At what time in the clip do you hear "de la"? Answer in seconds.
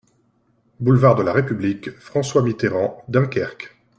1.13-1.31